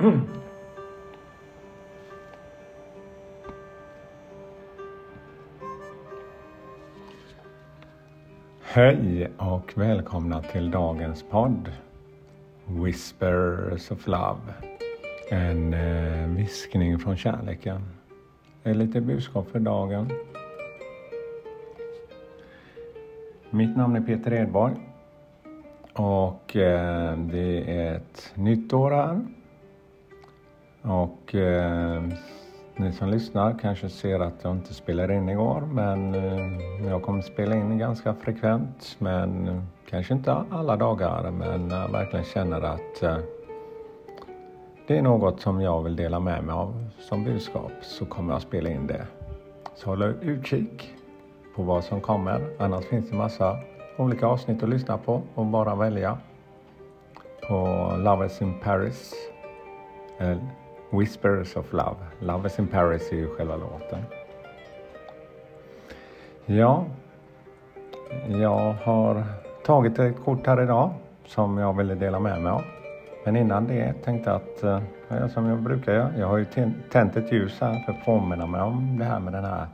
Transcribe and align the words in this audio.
Hej 8.62 9.30
och 9.38 9.72
välkomna 9.74 10.42
till 10.42 10.70
dagens 10.70 11.24
podd 11.30 11.72
Whispers 12.66 13.90
of 13.90 14.06
Love. 14.06 14.40
En 15.30 15.74
eh, 15.74 16.26
viskning 16.36 16.98
från 16.98 17.16
kärleken. 17.16 17.80
Det 18.62 18.70
är 18.70 18.74
lite 18.74 19.00
budskap 19.00 19.50
för 19.50 19.60
dagen. 19.60 20.10
Mitt 23.50 23.76
namn 23.76 23.96
är 23.96 24.00
Peter 24.00 24.32
Edborg 24.32 24.74
och 25.92 26.56
eh, 26.56 27.18
det 27.18 27.78
är 27.78 27.94
ett 27.96 28.32
nytt 28.34 28.72
år 28.72 28.90
här. 28.90 29.20
Och 30.82 31.34
eh, 31.34 32.02
ni 32.76 32.92
som 32.92 33.08
lyssnar 33.08 33.58
kanske 33.58 33.88
ser 33.88 34.20
att 34.20 34.34
jag 34.42 34.52
inte 34.52 34.74
spelade 34.74 35.14
in 35.14 35.28
igår 35.28 35.60
men 35.60 36.14
eh, 36.14 36.86
jag 36.90 37.02
kommer 37.02 37.22
spela 37.22 37.56
in 37.56 37.78
ganska 37.78 38.14
frekvent 38.14 38.96
men 38.98 39.48
eh, 39.48 39.62
kanske 39.90 40.14
inte 40.14 40.32
alla 40.50 40.76
dagar 40.76 41.30
men 41.30 41.70
jag 41.70 41.92
verkligen 41.92 42.24
känner 42.24 42.60
att 42.60 43.02
eh, 43.02 43.18
det 44.86 44.98
är 44.98 45.02
något 45.02 45.40
som 45.40 45.60
jag 45.60 45.82
vill 45.82 45.96
dela 45.96 46.20
med 46.20 46.44
mig 46.44 46.54
av 46.54 46.84
som 46.98 47.24
budskap 47.24 47.72
så 47.82 48.06
kommer 48.06 48.32
jag 48.32 48.42
spela 48.42 48.70
in 48.70 48.86
det. 48.86 49.06
Så 49.74 49.86
håll 49.86 50.02
utkik 50.02 50.94
på 51.56 51.62
vad 51.62 51.84
som 51.84 52.00
kommer. 52.00 52.48
Annars 52.58 52.84
finns 52.84 53.10
det 53.10 53.16
massa 53.16 53.58
olika 53.98 54.26
avsnitt 54.26 54.62
att 54.62 54.68
lyssna 54.68 54.98
på 54.98 55.22
och 55.34 55.46
bara 55.46 55.74
välja. 55.74 56.18
På 57.48 57.56
Lovers 57.98 58.42
in 58.42 58.54
Paris. 58.62 59.14
Whispers 60.90 61.56
of 61.56 61.72
Love. 61.72 61.96
Love 62.20 62.46
is 62.46 62.58
in 62.58 62.66
Paris 62.66 63.12
är 63.12 63.16
ju 63.16 63.28
själva 63.28 63.56
låten. 63.56 63.98
Ja, 66.46 66.84
jag 68.28 68.72
har 68.72 69.24
tagit 69.66 69.98
ett 69.98 70.24
kort 70.24 70.46
här 70.46 70.62
idag 70.62 70.90
som 71.26 71.58
jag 71.58 71.76
ville 71.76 71.94
dela 71.94 72.20
med 72.20 72.42
mig 72.42 72.52
av. 72.52 72.62
Men 73.24 73.36
innan 73.36 73.66
det 73.66 73.92
tänkte 73.92 74.30
jag 74.30 74.36
att, 74.36 74.62
eh, 74.62 74.82
ja, 75.08 75.28
som 75.28 75.46
jag 75.46 75.62
brukar 75.62 75.94
göra, 75.94 76.12
jag 76.18 76.26
har 76.26 76.38
ju 76.38 76.46
tänt 76.92 77.16
ett 77.16 77.32
ljus 77.32 77.60
här 77.60 77.84
för 77.84 77.92
att 77.92 78.04
påminna 78.04 78.46
mig 78.46 78.60
om 78.60 78.98
det 78.98 79.04
här 79.04 79.20
med 79.20 79.32
den 79.32 79.44
här 79.44 79.66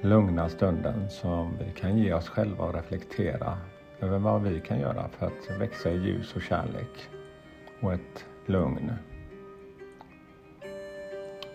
lugna 0.00 0.48
stunden 0.48 1.10
som 1.10 1.56
vi 1.58 1.72
kan 1.80 1.98
ge 1.98 2.12
oss 2.12 2.28
själva 2.28 2.64
och 2.64 2.74
reflektera 2.74 3.58
över 4.00 4.18
vad 4.18 4.42
vi 4.42 4.60
kan 4.60 4.80
göra 4.80 5.08
för 5.08 5.26
att 5.26 5.60
växa 5.60 5.90
i 5.90 5.98
ljus 5.98 6.36
och 6.36 6.42
kärlek 6.42 7.08
och 7.80 7.92
ett 7.92 8.24
lugn. 8.46 8.92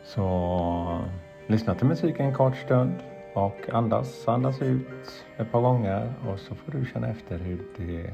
Så 0.04 1.06
lyssna 1.48 1.76
till 1.76 1.88
musiken 1.88 2.26
en 2.26 2.34
kort 2.34 2.56
stund 2.56 3.04
och 3.34 3.70
andas, 3.72 4.28
andas 4.28 4.62
ut 4.62 5.26
ett 5.38 5.52
par 5.52 5.62
gånger 5.62 6.14
och 6.28 6.40
så 6.40 6.56
får 6.56 6.72
du 6.72 6.86
känna 6.86 7.08
efter 7.08 7.38
hur 7.38 7.62
det 7.78 8.14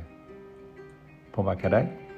påverkar 1.31 1.69
dig. 1.69 2.08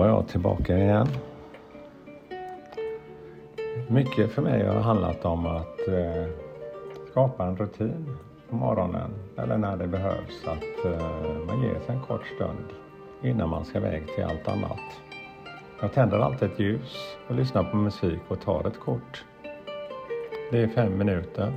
Var 0.00 0.08
jag 0.08 0.28
tillbaka 0.28 0.78
igen. 0.78 1.06
Mycket 3.88 4.32
för 4.32 4.42
mig 4.42 4.66
har 4.66 4.80
handlat 4.80 5.24
om 5.24 5.46
att 5.46 5.88
eh, 5.88 6.26
skapa 7.10 7.44
en 7.44 7.56
rutin 7.56 8.16
på 8.50 8.56
morgonen 8.56 9.10
eller 9.36 9.58
när 9.58 9.76
det 9.76 9.86
behövs. 9.86 10.44
Att 10.46 10.84
eh, 10.84 11.06
man 11.46 11.62
ger 11.62 11.80
sig 11.86 11.94
en 11.94 12.00
kort 12.00 12.26
stund 12.26 12.64
innan 13.22 13.48
man 13.48 13.64
ska 13.64 13.78
iväg 13.78 14.06
till 14.14 14.24
allt 14.24 14.48
annat. 14.48 15.00
Jag 15.80 15.92
tänder 15.92 16.18
alltid 16.18 16.50
ett 16.50 16.60
ljus 16.60 17.16
och 17.28 17.34
lyssnar 17.34 17.64
på 17.64 17.76
musik 17.76 18.20
och 18.28 18.40
tar 18.40 18.66
ett 18.66 18.80
kort. 18.80 19.24
Det 20.50 20.62
är 20.62 20.68
fem 20.68 20.98
minuter. 20.98 21.52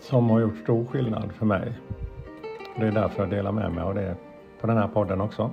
Som 0.00 0.30
har 0.30 0.40
gjort 0.40 0.58
stor 0.62 0.86
skillnad 0.86 1.32
för 1.32 1.46
mig. 1.46 1.72
Det 2.76 2.86
är 2.86 2.92
därför 2.92 3.22
jag 3.22 3.30
delar 3.30 3.52
med 3.52 3.72
mig 3.72 3.84
av 3.84 3.94
det 3.94 4.16
på 4.60 4.66
den 4.66 4.76
här 4.76 4.88
podden 4.88 5.20
också. 5.20 5.50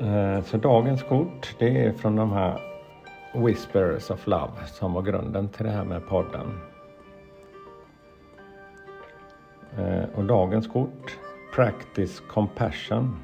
Eh, 0.00 0.42
så 0.42 0.56
dagens 0.56 1.02
kort 1.02 1.54
det 1.58 1.84
är 1.84 1.92
från 1.92 2.16
de 2.16 2.32
här 2.32 2.60
Whispers 3.34 4.10
of 4.10 4.26
Love 4.26 4.66
som 4.66 4.92
var 4.92 5.02
grunden 5.02 5.48
till 5.48 5.64
det 5.64 5.70
här 5.70 5.84
med 5.84 6.06
podden. 6.08 6.60
Eh, 9.78 10.04
och 10.14 10.24
dagens 10.24 10.68
kort 10.68 11.18
Practice 11.54 12.20
Compassion. 12.20 13.16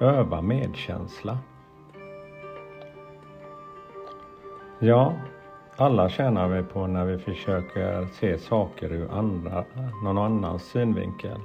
Öva 0.00 0.42
medkänsla. 0.42 1.38
Ja, 4.78 5.14
alla 5.76 6.08
tjänar 6.08 6.48
vi 6.48 6.62
på 6.62 6.86
när 6.86 7.04
vi 7.04 7.18
försöker 7.18 8.06
se 8.06 8.38
saker 8.38 8.92
ur 8.92 9.10
andra, 9.10 9.64
någon 10.04 10.18
annans 10.18 10.62
synvinkel. 10.62 11.40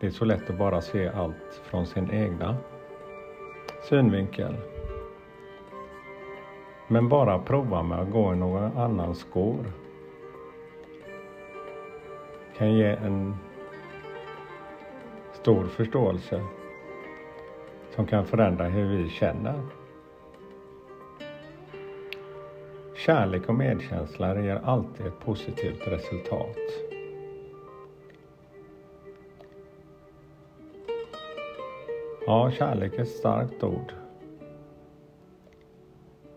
Det 0.00 0.06
är 0.06 0.10
så 0.10 0.24
lätt 0.24 0.50
att 0.50 0.58
bara 0.58 0.80
se 0.80 1.08
allt 1.08 1.60
från 1.62 1.86
sin 1.86 2.10
egna 2.10 2.56
synvinkel. 3.88 4.56
Men 6.88 7.08
bara 7.08 7.38
prova 7.38 7.82
med 7.82 7.98
att 7.98 8.10
gå 8.10 8.32
i 8.32 8.36
någon 8.36 8.78
annans 8.78 9.18
skor. 9.18 9.72
Kan 12.56 12.74
ge 12.74 12.86
en 12.86 13.36
stor 15.32 15.66
förståelse 15.66 16.42
som 17.94 18.06
kan 18.06 18.26
förändra 18.26 18.64
hur 18.64 18.96
vi 18.96 19.08
känner. 19.08 19.60
Kärlek 22.96 23.48
och 23.48 23.54
medkänsla 23.54 24.40
ger 24.40 24.60
alltid 24.64 25.06
ett 25.06 25.20
positivt 25.20 25.86
resultat. 25.86 26.89
Ja, 32.30 32.50
kärlek 32.50 32.94
är 32.94 33.02
ett 33.02 33.08
starkt 33.08 33.64
ord. 33.64 33.92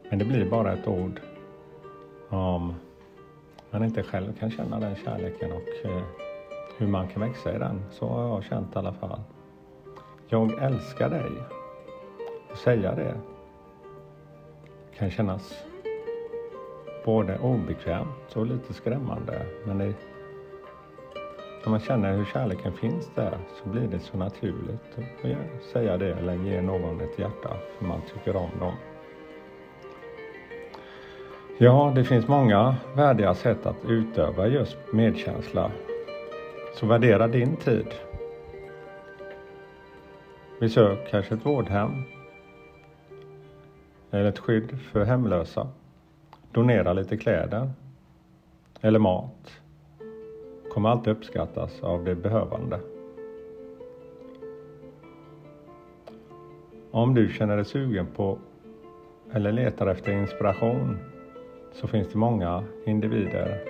Men 0.09 0.19
det 0.19 0.25
blir 0.25 0.49
bara 0.49 0.73
ett 0.73 0.87
ord 0.87 1.21
om 2.29 2.73
man 3.71 3.83
inte 3.83 4.03
själv 4.03 4.33
kan 4.39 4.51
känna 4.51 4.79
den 4.79 4.95
kärleken 4.95 5.51
och 5.51 5.85
eh, 5.85 6.03
hur 6.77 6.87
man 6.87 7.07
kan 7.07 7.21
växa 7.21 7.55
i 7.55 7.59
den. 7.59 7.81
Så 7.91 8.07
har 8.07 8.27
jag 8.27 8.43
känt 8.43 8.75
i 8.75 8.79
alla 8.79 8.93
fall. 8.93 9.19
Jag 10.27 10.63
älskar 10.63 11.09
dig. 11.09 11.31
Att 12.51 12.57
säga 12.57 12.95
det 12.95 13.15
kan 14.97 15.11
kännas 15.11 15.63
både 17.05 17.39
obekvämt 17.39 18.35
och 18.35 18.45
lite 18.45 18.73
skrämmande. 18.73 19.45
Men 19.65 19.77
det, 19.77 19.93
när 21.63 21.69
man 21.69 21.79
känner 21.79 22.17
hur 22.17 22.25
kärleken 22.25 22.73
finns 22.73 23.11
där 23.15 23.37
så 23.63 23.69
blir 23.69 23.87
det 23.87 23.99
så 23.99 24.17
naturligt 24.17 24.97
att 24.97 25.63
säga 25.63 25.97
det 25.97 26.13
eller 26.13 26.35
ge 26.35 26.61
någon 26.61 27.01
ett 27.01 27.19
hjärta 27.19 27.57
för 27.77 27.85
man 27.85 28.01
tycker 28.13 28.35
om 28.35 28.49
dem. 28.59 28.73
Ja, 31.57 31.91
det 31.95 32.03
finns 32.03 32.27
många 32.27 32.75
värdiga 32.95 33.33
sätt 33.33 33.65
att 33.65 33.85
utöva 33.87 34.47
just 34.47 34.77
medkänsla. 34.93 35.71
Så 36.75 36.85
värdera 36.85 37.27
din 37.27 37.55
tid. 37.55 37.87
Besök 40.59 41.11
kanske 41.11 41.35
ett 41.35 41.45
vårdhem 41.45 42.03
eller 44.11 44.25
ett 44.25 44.39
skydd 44.39 44.79
för 44.91 45.05
hemlösa. 45.05 45.67
Donera 46.51 46.93
lite 46.93 47.17
kläder 47.17 47.71
eller 48.81 48.99
mat 48.99 49.62
kommer 50.73 50.89
alltid 50.89 51.13
uppskattas 51.13 51.83
av 51.83 52.03
de 52.03 52.15
behövande. 52.15 52.79
Om 56.91 57.13
du 57.13 57.29
känner 57.29 57.55
dig 57.55 57.65
sugen 57.65 58.07
på 58.15 58.37
eller 59.31 59.51
letar 59.51 59.87
efter 59.87 60.11
inspiration 60.11 60.97
så 61.71 61.87
finns 61.87 62.07
det 62.07 62.17
många 62.17 62.63
individer 62.85 63.61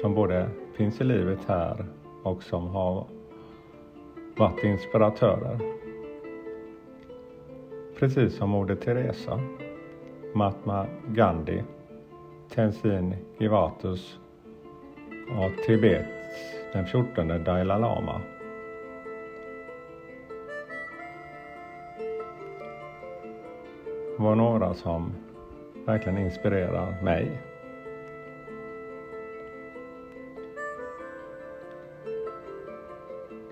som 0.00 0.14
både 0.14 0.48
finns 0.74 1.00
i 1.00 1.04
livet 1.04 1.38
här 1.46 1.86
och 2.22 2.42
som 2.42 2.66
har 2.66 3.06
varit 4.36 4.64
inspiratörer. 4.64 5.58
Precis 7.98 8.36
som 8.36 8.50
Moder 8.50 8.76
Teresa, 8.76 9.40
Mahatma 10.34 10.86
Gandhi, 11.08 11.62
Tenzin 12.48 13.14
Givatus 13.38 14.18
och 15.38 15.64
Tibet 15.66 16.19
den 16.72 16.86
14 16.86 17.28
Dalai 17.44 17.64
Lama. 17.64 18.20
var 24.20 24.34
några 24.34 24.74
som 24.74 25.12
verkligen 25.86 26.18
inspirerar 26.18 27.02
mig. 27.02 27.42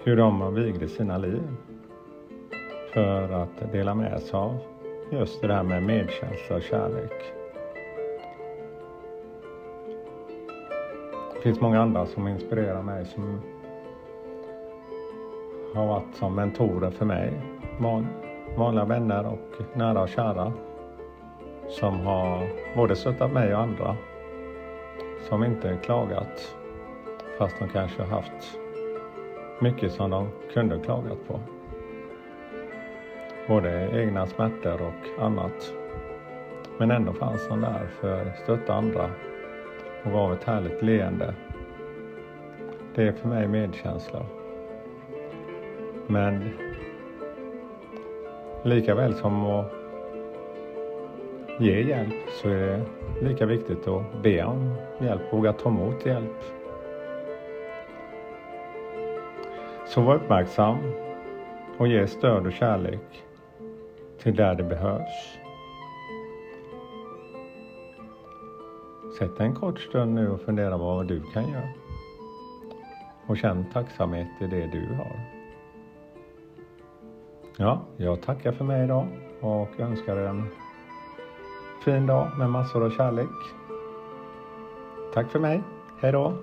Hur 0.05 0.17
de 0.17 0.55
vigde 0.55 0.88
sina 0.88 1.19
liv 1.19 1.43
för 2.93 3.32
att 3.43 3.73
dela 3.73 3.94
med 3.94 4.23
sig 4.23 4.37
av 4.38 4.59
just 5.11 5.43
det 5.43 5.55
här 5.55 5.62
med 5.62 5.82
medkänsla 5.82 6.56
och 6.56 6.62
kärlek. 6.62 7.38
Det 11.38 11.43
finns 11.43 11.61
många 11.61 11.81
andra 11.81 12.06
som 12.06 12.29
inspirerar 12.29 12.82
mig 12.82 13.05
som 13.05 13.40
har 15.75 15.87
varit 15.87 16.14
som 16.14 16.35
mentorer 16.35 16.90
för 16.90 17.05
mig. 17.05 17.32
Vanliga 18.56 18.85
vänner 18.85 19.26
och 19.26 19.76
nära 19.76 20.02
och 20.02 20.08
kära 20.08 20.52
som 21.69 22.00
har 22.00 22.49
både 22.76 22.96
stöttat 22.96 23.32
mig 23.32 23.55
och 23.55 23.61
andra 23.61 23.96
som 25.29 25.44
inte 25.44 25.79
klagat 25.82 26.56
fast 27.38 27.58
de 27.58 27.69
kanske 27.69 28.02
haft 28.02 28.58
mycket 29.61 29.93
som 29.93 30.11
de 30.11 30.29
kunde 30.52 30.79
klagat 30.79 31.29
på. 31.29 31.40
Både 33.49 33.90
egna 34.02 34.26
smärtor 34.26 34.82
och 34.82 35.25
annat. 35.25 35.73
Men 36.79 36.90
ändå 36.90 37.12
fanns 37.12 37.49
de 37.49 37.61
där 37.61 37.87
för 38.00 38.26
att 38.26 38.38
stötta 38.38 38.75
andra 38.75 39.11
och 40.09 40.15
gav 40.15 40.33
ett 40.33 40.45
härligt 40.45 40.83
leende. 40.83 41.35
Det 42.95 43.03
är 43.03 43.13
för 43.13 43.29
mig 43.29 43.49
medkänsla. 43.49 44.27
Men 46.07 46.51
lika 48.63 48.95
väl 48.95 49.15
som 49.15 49.47
att 49.47 49.73
ge 51.59 51.83
hjälp 51.83 52.29
så 52.43 52.49
är 52.49 52.55
det 52.55 52.85
lika 53.29 53.47
viktigt 53.47 53.89
att 53.89 54.23
be 54.23 54.45
om 54.45 54.75
hjälp, 55.01 55.23
våga 55.33 55.53
ta 55.53 55.69
emot 55.69 56.07
hjälp. 56.07 56.45
Så 59.87 60.01
var 60.01 60.15
uppmärksam 60.15 60.77
och 61.79 61.89
ge 61.89 62.07
stöd 62.07 62.47
och 62.47 62.53
kärlek 62.53 63.25
till 64.23 64.37
där 64.37 64.55
det 64.55 64.65
behövs. 64.65 65.39
Sätt 69.19 69.41
en 69.41 69.55
kort 69.55 69.81
stund 69.81 70.15
nu 70.15 70.31
och 70.31 70.41
fundera 70.41 70.79
på 70.79 70.85
vad 70.85 71.06
du 71.06 71.23
kan 71.23 71.49
göra. 71.49 71.69
Och 73.26 73.37
känn 73.37 73.65
tacksamhet 73.73 74.29
i 74.41 74.47
det 74.47 74.67
du 74.67 74.94
har. 74.94 75.20
Ja, 77.56 77.82
jag 77.97 78.23
tackar 78.23 78.53
för 78.53 78.65
mig 78.65 78.85
idag 78.85 79.06
och 79.41 79.81
önskar 79.81 80.17
en 80.17 80.49
fin 81.85 82.06
dag 82.06 82.38
med 82.38 82.50
massor 82.50 82.85
av 82.85 82.91
kärlek. 82.91 83.29
Tack 85.15 85.31
för 85.31 85.38
mig. 85.38 85.62
Hej 86.00 86.12
då! 86.12 86.35